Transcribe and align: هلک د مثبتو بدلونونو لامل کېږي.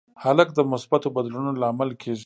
هلک 0.23 0.49
د 0.55 0.59
مثبتو 0.73 1.07
بدلونونو 1.15 1.59
لامل 1.61 1.89
کېږي. 2.01 2.19